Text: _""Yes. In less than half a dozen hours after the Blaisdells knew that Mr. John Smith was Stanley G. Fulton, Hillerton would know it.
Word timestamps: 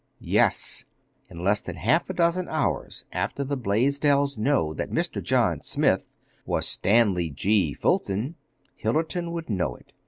_""Yes. 0.17 0.85
In 1.29 1.43
less 1.43 1.61
than 1.61 1.75
half 1.75 2.09
a 2.09 2.13
dozen 2.15 2.47
hours 2.47 3.05
after 3.11 3.43
the 3.43 3.55
Blaisdells 3.55 4.35
knew 4.35 4.73
that 4.73 4.89
Mr. 4.89 5.21
John 5.21 5.61
Smith 5.61 6.05
was 6.43 6.67
Stanley 6.67 7.29
G. 7.29 7.75
Fulton, 7.75 8.33
Hillerton 8.79 9.31
would 9.31 9.47
know 9.47 9.75
it. 9.75 9.93